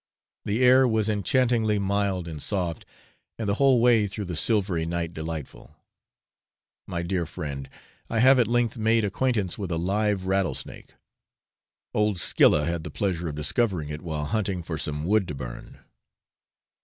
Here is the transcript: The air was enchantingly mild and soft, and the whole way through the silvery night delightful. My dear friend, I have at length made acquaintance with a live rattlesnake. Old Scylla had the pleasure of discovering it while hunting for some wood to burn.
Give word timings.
The 0.45 0.63
air 0.63 0.87
was 0.87 1.07
enchantingly 1.09 1.77
mild 1.77 2.27
and 2.27 2.41
soft, 2.41 2.87
and 3.37 3.47
the 3.47 3.53
whole 3.61 3.79
way 3.79 4.07
through 4.07 4.25
the 4.25 4.35
silvery 4.35 4.83
night 4.83 5.13
delightful. 5.13 5.75
My 6.87 7.03
dear 7.03 7.27
friend, 7.27 7.69
I 8.09 8.17
have 8.17 8.39
at 8.39 8.47
length 8.47 8.79
made 8.79 9.05
acquaintance 9.05 9.59
with 9.59 9.71
a 9.71 9.77
live 9.77 10.25
rattlesnake. 10.25 10.95
Old 11.93 12.19
Scylla 12.19 12.65
had 12.65 12.83
the 12.83 12.89
pleasure 12.89 13.27
of 13.29 13.35
discovering 13.35 13.89
it 13.89 14.01
while 14.01 14.25
hunting 14.25 14.63
for 14.63 14.79
some 14.79 15.05
wood 15.05 15.27
to 15.27 15.35
burn. 15.35 15.77